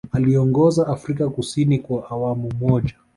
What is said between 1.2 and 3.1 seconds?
Kusini kwa awamu moja